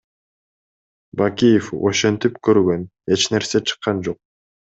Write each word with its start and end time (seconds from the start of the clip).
Бакиев 1.21 1.67
ошентип 1.91 2.41
көргөн, 2.49 2.87
эч 3.17 3.27
нерсе 3.35 3.63
чыккан 3.73 4.03
жок. 4.11 4.21